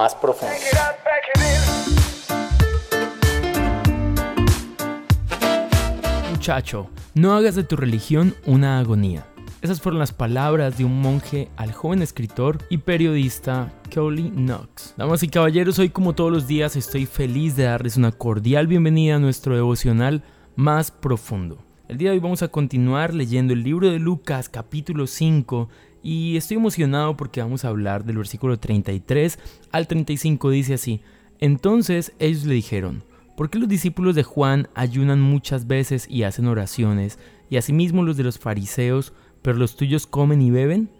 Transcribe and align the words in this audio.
más 0.00 0.14
profundo. 0.14 0.54
Muchacho, 6.30 6.88
no 7.12 7.34
hagas 7.34 7.54
de 7.54 7.64
tu 7.64 7.76
religión 7.76 8.34
una 8.46 8.78
agonía. 8.78 9.26
Esas 9.60 9.82
fueron 9.82 9.98
las 9.98 10.14
palabras 10.14 10.78
de 10.78 10.86
un 10.86 11.02
monje 11.02 11.50
al 11.58 11.72
joven 11.72 12.00
escritor 12.00 12.60
y 12.70 12.78
periodista 12.78 13.74
Cowley 13.94 14.30
Knox. 14.30 14.94
Damas 14.96 15.22
y 15.22 15.28
caballeros, 15.28 15.78
hoy 15.78 15.90
como 15.90 16.14
todos 16.14 16.32
los 16.32 16.46
días 16.46 16.76
estoy 16.76 17.04
feliz 17.04 17.54
de 17.56 17.64
darles 17.64 17.98
una 17.98 18.10
cordial 18.10 18.68
bienvenida 18.68 19.16
a 19.16 19.18
nuestro 19.18 19.54
devocional 19.54 20.24
más 20.56 20.90
profundo. 20.90 21.58
El 21.88 21.98
día 21.98 22.08
de 22.08 22.14
hoy 22.14 22.20
vamos 22.20 22.42
a 22.42 22.48
continuar 22.48 23.12
leyendo 23.12 23.52
el 23.52 23.64
libro 23.64 23.90
de 23.90 23.98
Lucas 23.98 24.48
capítulo 24.48 25.06
5 25.06 25.68
y 26.02 26.36
estoy 26.36 26.56
emocionado 26.56 27.16
porque 27.16 27.40
vamos 27.40 27.64
a 27.64 27.68
hablar 27.68 28.04
del 28.04 28.16
versículo 28.16 28.58
33 28.58 29.38
al 29.72 29.86
35 29.86 30.50
dice 30.50 30.74
así. 30.74 31.00
Entonces 31.38 32.12
ellos 32.18 32.44
le 32.44 32.54
dijeron, 32.54 33.02
¿por 33.36 33.50
qué 33.50 33.58
los 33.58 33.68
discípulos 33.68 34.14
de 34.14 34.22
Juan 34.22 34.68
ayunan 34.74 35.20
muchas 35.20 35.66
veces 35.66 36.06
y 36.08 36.22
hacen 36.22 36.46
oraciones 36.46 37.18
y 37.48 37.56
asimismo 37.56 38.02
los 38.02 38.16
de 38.16 38.24
los 38.24 38.38
fariseos 38.38 39.12
pero 39.42 39.58
los 39.58 39.76
tuyos 39.76 40.06
comen 40.06 40.42
y 40.42 40.50
beben? 40.50 40.90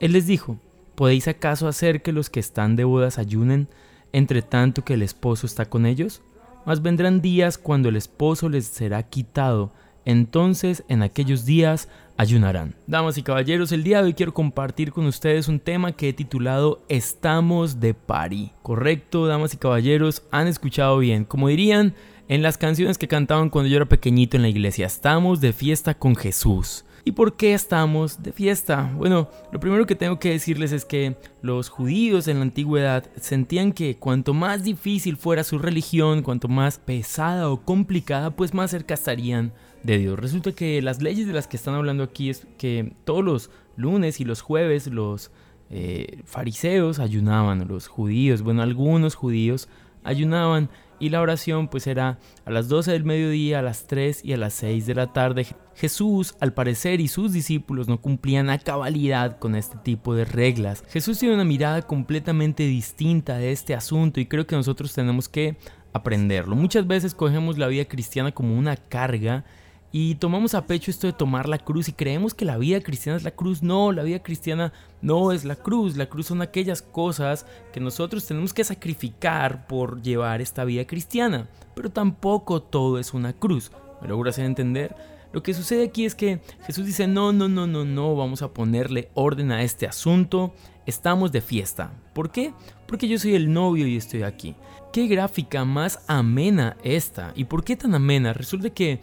Él 0.00 0.12
les 0.12 0.26
dijo, 0.26 0.58
¿podéis 0.94 1.28
acaso 1.28 1.68
hacer 1.68 2.02
que 2.02 2.12
los 2.12 2.30
que 2.30 2.40
están 2.40 2.76
de 2.76 2.84
bodas 2.84 3.18
ayunen, 3.18 3.68
entre 4.12 4.42
tanto 4.42 4.84
que 4.84 4.94
el 4.94 5.02
esposo 5.02 5.46
está 5.46 5.66
con 5.66 5.86
ellos? 5.86 6.22
Mas 6.66 6.82
vendrán 6.82 7.20
días 7.20 7.56
cuando 7.56 7.88
el 7.88 7.96
esposo 7.96 8.48
les 8.48 8.66
será 8.66 9.02
quitado, 9.02 9.72
entonces 10.04 10.84
en 10.88 11.02
aquellos 11.02 11.44
días 11.44 11.88
ayunarán. 12.16 12.74
Damas 12.86 13.16
y 13.16 13.22
caballeros, 13.22 13.72
el 13.72 13.84
día 13.84 13.98
de 13.98 14.08
hoy 14.08 14.14
quiero 14.14 14.34
compartir 14.34 14.92
con 14.92 15.06
ustedes 15.06 15.48
un 15.48 15.60
tema 15.60 15.92
que 15.92 16.08
he 16.08 16.12
titulado 16.12 16.82
Estamos 16.88 17.80
de 17.80 17.94
pari. 17.94 18.52
Correcto, 18.62 19.26
damas 19.26 19.54
y 19.54 19.56
caballeros, 19.56 20.22
han 20.30 20.48
escuchado 20.48 20.98
bien. 20.98 21.24
Como 21.24 21.48
dirían 21.48 21.94
en 22.28 22.42
las 22.42 22.58
canciones 22.58 22.98
que 22.98 23.08
cantaban 23.08 23.50
cuando 23.50 23.68
yo 23.68 23.76
era 23.76 23.86
pequeñito 23.86 24.36
en 24.36 24.42
la 24.42 24.48
iglesia, 24.48 24.86
estamos 24.86 25.40
de 25.40 25.52
fiesta 25.52 25.94
con 25.94 26.16
Jesús. 26.16 26.84
¿Y 27.04 27.12
por 27.12 27.36
qué 27.36 27.54
estamos 27.54 28.22
de 28.22 28.32
fiesta? 28.32 28.92
Bueno, 28.96 29.30
lo 29.50 29.60
primero 29.60 29.86
que 29.86 29.94
tengo 29.94 30.18
que 30.18 30.30
decirles 30.30 30.72
es 30.72 30.84
que 30.84 31.16
los 31.40 31.70
judíos 31.70 32.28
en 32.28 32.36
la 32.36 32.42
antigüedad 32.42 33.08
sentían 33.18 33.72
que 33.72 33.96
cuanto 33.96 34.34
más 34.34 34.62
difícil 34.62 35.16
fuera 35.16 35.42
su 35.42 35.58
religión, 35.58 36.22
cuanto 36.22 36.48
más 36.48 36.78
pesada 36.78 37.48
o 37.48 37.62
complicada, 37.62 38.32
pues 38.32 38.52
más 38.52 38.72
cerca 38.72 38.92
estarían 38.92 39.54
de 39.82 39.98
Dios. 39.98 40.18
Resulta 40.18 40.52
que 40.52 40.82
las 40.82 41.02
leyes 41.02 41.26
de 41.26 41.32
las 41.32 41.46
que 41.46 41.56
están 41.56 41.74
hablando 41.74 42.02
aquí 42.02 42.30
es 42.30 42.46
que 42.58 42.92
todos 43.04 43.24
los 43.24 43.50
lunes 43.76 44.20
y 44.20 44.24
los 44.24 44.40
jueves 44.40 44.86
los 44.86 45.30
eh, 45.70 46.22
fariseos 46.24 46.98
ayunaban, 46.98 47.68
los 47.68 47.88
judíos, 47.88 48.42
bueno, 48.42 48.62
algunos 48.62 49.14
judíos 49.14 49.68
ayunaban 50.02 50.70
y 51.00 51.10
la 51.10 51.20
oración 51.20 51.68
pues 51.68 51.86
era 51.86 52.18
a 52.44 52.50
las 52.50 52.68
12 52.68 52.92
del 52.92 53.04
mediodía, 53.04 53.60
a 53.60 53.62
las 53.62 53.86
3 53.86 54.24
y 54.24 54.32
a 54.32 54.36
las 54.36 54.54
6 54.54 54.86
de 54.86 54.94
la 54.94 55.12
tarde. 55.12 55.46
Jesús, 55.74 56.34
al 56.40 56.54
parecer, 56.54 57.00
y 57.00 57.08
sus 57.08 57.32
discípulos 57.32 57.86
no 57.88 58.00
cumplían 58.00 58.50
a 58.50 58.58
cabalidad 58.58 59.38
con 59.38 59.54
este 59.54 59.76
tipo 59.78 60.14
de 60.14 60.24
reglas. 60.24 60.82
Jesús 60.88 61.18
tiene 61.18 61.34
una 61.34 61.44
mirada 61.44 61.82
completamente 61.82 62.64
distinta 62.64 63.38
de 63.38 63.52
este 63.52 63.74
asunto 63.74 64.20
y 64.20 64.26
creo 64.26 64.46
que 64.46 64.56
nosotros 64.56 64.92
tenemos 64.92 65.28
que 65.28 65.56
aprenderlo. 65.92 66.56
Muchas 66.56 66.86
veces 66.86 67.14
cogemos 67.14 67.58
la 67.58 67.68
vida 67.68 67.84
cristiana 67.84 68.32
como 68.32 68.58
una 68.58 68.76
carga 68.76 69.44
y 69.90 70.16
tomamos 70.16 70.54
a 70.54 70.66
pecho 70.66 70.90
esto 70.90 71.06
de 71.06 71.14
tomar 71.14 71.48
la 71.48 71.58
cruz 71.58 71.88
y 71.88 71.92
creemos 71.92 72.34
que 72.34 72.44
la 72.44 72.58
vida 72.58 72.80
cristiana 72.80 73.16
es 73.16 73.22
la 73.24 73.30
cruz. 73.30 73.62
No, 73.62 73.90
la 73.90 74.02
vida 74.02 74.22
cristiana 74.22 74.72
no 75.00 75.32
es 75.32 75.46
la 75.46 75.56
cruz. 75.56 75.96
La 75.96 76.06
cruz 76.10 76.26
son 76.26 76.42
aquellas 76.42 76.82
cosas 76.82 77.46
que 77.72 77.80
nosotros 77.80 78.26
tenemos 78.26 78.52
que 78.52 78.64
sacrificar 78.64 79.66
por 79.66 80.02
llevar 80.02 80.42
esta 80.42 80.64
vida 80.64 80.86
cristiana. 80.86 81.48
Pero 81.74 81.90
tampoco 81.90 82.60
todo 82.60 82.98
es 82.98 83.14
una 83.14 83.32
cruz. 83.32 83.72
¿Me 84.02 84.08
logro 84.08 84.30
entender? 84.36 84.94
Lo 85.32 85.42
que 85.42 85.54
sucede 85.54 85.84
aquí 85.84 86.04
es 86.04 86.14
que 86.14 86.40
Jesús 86.66 86.86
dice, 86.86 87.06
no, 87.06 87.32
no, 87.32 87.48
no, 87.48 87.66
no, 87.66 87.84
no, 87.84 88.14
vamos 88.14 88.42
a 88.42 88.52
ponerle 88.52 89.10
orden 89.14 89.52
a 89.52 89.62
este 89.62 89.86
asunto. 89.86 90.54
Estamos 90.84 91.32
de 91.32 91.40
fiesta. 91.40 91.92
¿Por 92.14 92.30
qué? 92.30 92.52
Porque 92.86 93.08
yo 93.08 93.18
soy 93.18 93.34
el 93.34 93.52
novio 93.52 93.86
y 93.86 93.96
estoy 93.96 94.22
aquí. 94.22 94.54
¿Qué 94.92 95.06
gráfica 95.06 95.64
más 95.64 96.00
amena 96.06 96.76
esta? 96.82 97.32
¿Y 97.34 97.44
por 97.44 97.64
qué 97.64 97.76
tan 97.76 97.94
amena? 97.94 98.32
Resulta 98.32 98.70
que 98.70 99.00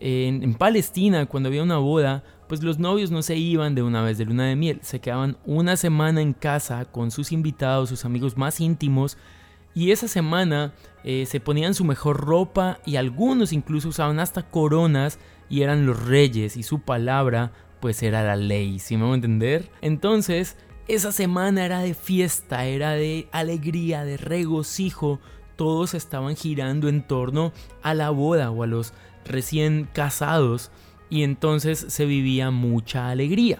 en, 0.00 0.54
Palestina, 0.54 1.26
cuando 1.26 1.48
había 1.48 1.62
una 1.62 1.78
boda, 1.78 2.24
pues 2.48 2.62
los 2.62 2.78
novios 2.78 3.10
no 3.10 3.22
se 3.22 3.36
iban 3.36 3.74
de 3.74 3.82
una 3.82 4.02
vez 4.02 4.18
de 4.18 4.24
luna 4.24 4.46
de 4.46 4.56
miel, 4.56 4.80
se 4.82 5.00
quedaban 5.00 5.36
una 5.44 5.76
semana 5.76 6.22
en 6.22 6.32
casa 6.32 6.84
con 6.84 7.10
sus 7.10 7.32
invitados, 7.32 7.88
sus 7.88 8.04
amigos 8.04 8.36
más 8.36 8.60
íntimos, 8.60 9.18
y 9.74 9.90
esa 9.90 10.08
semana 10.08 10.72
eh, 11.04 11.26
se 11.26 11.40
ponían 11.40 11.74
su 11.74 11.84
mejor 11.84 12.20
ropa 12.20 12.78
y 12.84 12.96
algunos 12.96 13.52
incluso 13.52 13.90
usaban 13.90 14.18
hasta 14.18 14.42
coronas 14.42 15.18
y 15.48 15.62
eran 15.62 15.86
los 15.86 16.04
reyes 16.04 16.56
y 16.56 16.62
su 16.62 16.80
palabra 16.80 17.52
pues 17.80 18.02
era 18.02 18.22
la 18.24 18.36
ley, 18.36 18.78
si 18.78 18.96
me 18.96 19.04
voy 19.04 19.12
a 19.12 19.16
entender? 19.16 19.70
Entonces, 19.80 20.56
esa 20.88 21.12
semana 21.12 21.64
era 21.64 21.80
de 21.80 21.94
fiesta, 21.94 22.64
era 22.64 22.92
de 22.92 23.28
alegría, 23.30 24.04
de 24.04 24.16
regocijo, 24.16 25.20
todos 25.58 25.94
estaban 25.94 26.36
girando 26.36 26.88
en 26.88 27.02
torno 27.02 27.52
a 27.82 27.92
la 27.92 28.10
boda 28.10 28.52
o 28.52 28.62
a 28.62 28.68
los 28.68 28.94
recién 29.24 29.88
casados 29.92 30.70
y 31.10 31.24
entonces 31.24 31.84
se 31.88 32.06
vivía 32.06 32.52
mucha 32.52 33.10
alegría. 33.10 33.58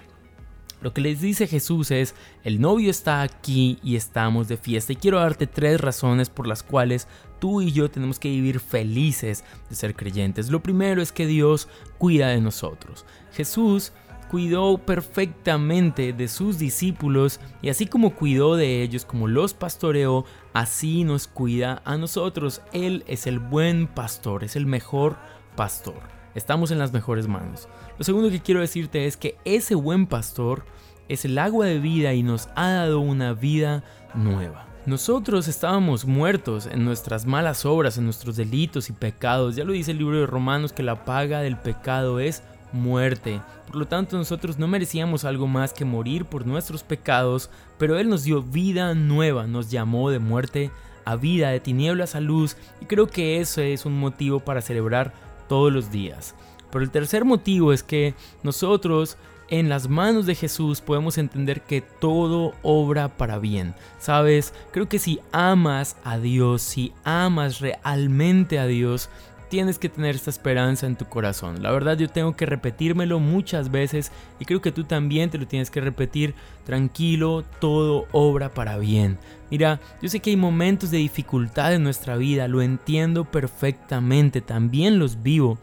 Lo 0.80 0.94
que 0.94 1.00
les 1.00 1.20
dice 1.20 1.48
Jesús 1.48 1.90
es, 1.90 2.14
el 2.44 2.60
novio 2.60 2.88
está 2.88 3.22
aquí 3.22 3.80
y 3.82 3.96
estamos 3.96 4.46
de 4.46 4.56
fiesta 4.56 4.92
y 4.92 4.96
quiero 4.96 5.18
darte 5.18 5.48
tres 5.48 5.80
razones 5.80 6.30
por 6.30 6.46
las 6.46 6.62
cuales 6.62 7.08
tú 7.40 7.62
y 7.62 7.72
yo 7.72 7.90
tenemos 7.90 8.20
que 8.20 8.30
vivir 8.30 8.60
felices 8.60 9.42
de 9.68 9.74
ser 9.74 9.96
creyentes. 9.96 10.50
Lo 10.50 10.62
primero 10.62 11.02
es 11.02 11.10
que 11.10 11.26
Dios 11.26 11.66
cuida 11.98 12.28
de 12.28 12.40
nosotros. 12.40 13.06
Jesús 13.32 13.92
cuidó 14.28 14.78
perfectamente 14.78 16.12
de 16.12 16.28
sus 16.28 16.58
discípulos 16.58 17.40
y 17.62 17.70
así 17.70 17.86
como 17.86 18.14
cuidó 18.14 18.56
de 18.56 18.82
ellos, 18.82 19.04
como 19.04 19.28
los 19.28 19.54
pastoreó, 19.54 20.24
así 20.52 21.04
nos 21.04 21.26
cuida 21.26 21.82
a 21.84 21.96
nosotros. 21.96 22.62
Él 22.72 23.04
es 23.06 23.26
el 23.26 23.38
buen 23.38 23.86
pastor, 23.86 24.44
es 24.44 24.56
el 24.56 24.66
mejor 24.66 25.16
pastor. 25.56 26.00
Estamos 26.34 26.70
en 26.70 26.78
las 26.78 26.92
mejores 26.92 27.26
manos. 27.26 27.68
Lo 27.98 28.04
segundo 28.04 28.30
que 28.30 28.40
quiero 28.40 28.60
decirte 28.60 29.06
es 29.06 29.16
que 29.16 29.36
ese 29.44 29.74
buen 29.74 30.06
pastor 30.06 30.64
es 31.08 31.24
el 31.24 31.38
agua 31.38 31.66
de 31.66 31.78
vida 31.78 32.12
y 32.14 32.22
nos 32.22 32.48
ha 32.54 32.68
dado 32.70 33.00
una 33.00 33.32
vida 33.32 33.82
nueva. 34.14 34.66
Nosotros 34.86 35.48
estábamos 35.48 36.06
muertos 36.06 36.66
en 36.66 36.84
nuestras 36.84 37.26
malas 37.26 37.66
obras, 37.66 37.98
en 37.98 38.04
nuestros 38.04 38.36
delitos 38.36 38.88
y 38.88 38.92
pecados. 38.92 39.56
Ya 39.56 39.64
lo 39.64 39.72
dice 39.72 39.90
el 39.90 39.98
libro 39.98 40.18
de 40.18 40.26
Romanos 40.26 40.72
que 40.72 40.82
la 40.82 41.04
paga 41.04 41.40
del 41.40 41.58
pecado 41.58 42.20
es 42.20 42.42
muerte. 42.72 43.40
Por 43.66 43.76
lo 43.76 43.86
tanto, 43.86 44.16
nosotros 44.16 44.58
no 44.58 44.68
merecíamos 44.68 45.24
algo 45.24 45.46
más 45.46 45.72
que 45.72 45.84
morir 45.84 46.24
por 46.24 46.46
nuestros 46.46 46.82
pecados, 46.82 47.50
pero 47.78 47.98
Él 47.98 48.08
nos 48.08 48.24
dio 48.24 48.42
vida 48.42 48.94
nueva, 48.94 49.46
nos 49.46 49.70
llamó 49.70 50.10
de 50.10 50.18
muerte 50.18 50.70
a 51.04 51.16
vida, 51.16 51.50
de 51.50 51.60
tinieblas 51.60 52.14
a 52.14 52.20
luz, 52.20 52.56
y 52.80 52.86
creo 52.86 53.06
que 53.06 53.40
eso 53.40 53.60
es 53.60 53.86
un 53.86 53.98
motivo 53.98 54.40
para 54.40 54.60
celebrar 54.60 55.12
todos 55.48 55.72
los 55.72 55.90
días. 55.90 56.34
Pero 56.70 56.84
el 56.84 56.90
tercer 56.90 57.24
motivo 57.24 57.72
es 57.72 57.82
que 57.82 58.14
nosotros 58.42 59.16
en 59.48 59.68
las 59.68 59.88
manos 59.88 60.26
de 60.26 60.34
Jesús 60.34 60.80
podemos 60.80 61.16
entender 61.16 61.62
que 61.62 61.80
todo 61.80 62.52
obra 62.62 63.08
para 63.16 63.38
bien. 63.38 63.74
Sabes, 63.98 64.52
creo 64.72 64.88
que 64.88 64.98
si 64.98 65.20
amas 65.32 65.96
a 66.04 66.18
Dios, 66.18 66.62
si 66.62 66.92
amas 67.04 67.60
realmente 67.60 68.58
a 68.58 68.66
Dios, 68.66 69.08
tienes 69.48 69.78
que 69.78 69.88
tener 69.88 70.14
esta 70.14 70.30
esperanza 70.30 70.86
en 70.86 70.96
tu 70.96 71.06
corazón. 71.06 71.62
La 71.62 71.70
verdad 71.70 71.96
yo 71.96 72.08
tengo 72.08 72.36
que 72.36 72.46
repetírmelo 72.46 73.18
muchas 73.18 73.70
veces 73.70 74.12
y 74.38 74.44
creo 74.44 74.60
que 74.60 74.72
tú 74.72 74.84
también 74.84 75.30
te 75.30 75.38
lo 75.38 75.46
tienes 75.46 75.70
que 75.70 75.80
repetir. 75.80 76.34
Tranquilo, 76.64 77.44
todo 77.60 78.06
obra 78.12 78.54
para 78.54 78.78
bien. 78.78 79.18
Mira, 79.50 79.80
yo 80.02 80.08
sé 80.08 80.20
que 80.20 80.30
hay 80.30 80.36
momentos 80.36 80.90
de 80.90 80.98
dificultad 80.98 81.74
en 81.74 81.82
nuestra 81.82 82.16
vida, 82.16 82.48
lo 82.48 82.60
entiendo 82.60 83.24
perfectamente, 83.24 84.40
también 84.40 84.98
los 84.98 85.22
vivo, 85.22 85.58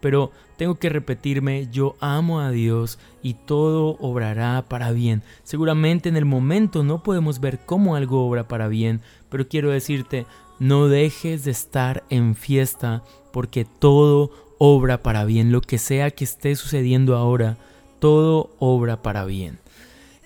pero 0.00 0.30
tengo 0.56 0.74
que 0.74 0.90
repetirme, 0.90 1.68
yo 1.72 1.96
amo 2.00 2.40
a 2.40 2.50
Dios 2.50 2.98
y 3.22 3.32
todo 3.32 3.96
obrará 3.98 4.62
para 4.68 4.92
bien. 4.92 5.22
Seguramente 5.42 6.10
en 6.10 6.18
el 6.18 6.26
momento 6.26 6.84
no 6.84 7.02
podemos 7.02 7.40
ver 7.40 7.60
cómo 7.64 7.96
algo 7.96 8.26
obra 8.26 8.46
para 8.46 8.68
bien, 8.68 9.00
pero 9.30 9.48
quiero 9.48 9.70
decirte, 9.70 10.26
no 10.60 10.88
dejes 10.88 11.44
de 11.44 11.50
estar 11.50 12.04
en 12.10 12.36
fiesta 12.36 13.02
porque 13.32 13.64
todo 13.64 14.30
obra 14.58 15.02
para 15.02 15.24
bien. 15.24 15.50
Lo 15.50 15.62
que 15.62 15.78
sea 15.78 16.10
que 16.10 16.22
esté 16.22 16.54
sucediendo 16.54 17.16
ahora, 17.16 17.56
todo 17.98 18.54
obra 18.60 19.02
para 19.02 19.24
bien. 19.24 19.58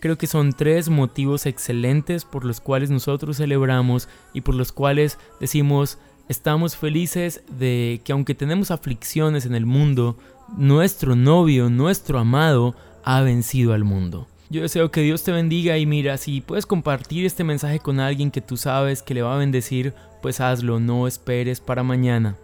Creo 0.01 0.19
que 0.19 0.27
son 0.27 0.53
tres 0.53 0.91
motivos 0.91 1.47
excelentes 1.47 2.27
por 2.27 2.45
los 2.45 2.61
cuales 2.61 2.91
nosotros 2.91 3.39
celebramos 3.39 4.09
y 4.35 4.43
por 4.43 4.55
los 4.55 4.73
cuales 4.73 5.19
decimos 5.41 5.99
estamos 6.29 6.77
felices 6.77 7.43
de 7.49 8.03
que 8.05 8.13
aunque 8.13 8.35
tenemos 8.35 8.71
aflicciones 8.71 9.47
en 9.47 9.55
el 9.55 9.67
mundo, 9.67 10.19
nuestro 10.57 11.17
novio, 11.17 11.71
nuestro 11.71 12.19
amado, 12.19 12.75
ha 13.05 13.23
vencido 13.23 13.73
al 13.73 13.85
mundo. 13.85 14.27
Yo 14.55 14.63
deseo 14.63 14.93
que 14.93 15.01
Dios 15.01 15.25
te 15.25 15.33
bendiga 15.33 15.79
y 15.79 15.85
mira, 15.85 16.17
si 16.17 16.41
puedes 16.41 16.65
compartir 16.65 17.27
este 17.27 17.43
mensaje 17.43 17.81
con 17.81 17.99
alguien 17.99 18.31
que 18.31 18.41
tú 18.41 18.57
sabes 18.57 19.03
que 19.03 19.13
le 19.13 19.23
va 19.23 19.35
a 19.35 19.39
bendecir, 19.39 19.95
pues 20.23 20.41
hazlo, 20.41 20.79
no 20.79 21.09
esperes 21.09 21.59
para 21.59 21.83
mañana. 21.83 22.37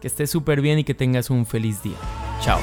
Que 0.00 0.08
estés 0.08 0.28
súper 0.28 0.60
bien 0.60 0.80
y 0.80 0.84
que 0.84 0.94
tengas 0.94 1.30
un 1.30 1.46
feliz 1.46 1.80
día. 1.80 1.94
Chao. 2.40 2.58